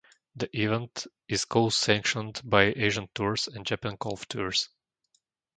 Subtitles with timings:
[0.35, 4.51] The event is co-sanctioned by the Asian Tour and Japan Golf Tour.